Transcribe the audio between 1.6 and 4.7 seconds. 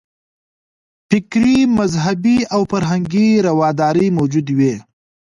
مذهبي او فرهنګي رواداري موجوده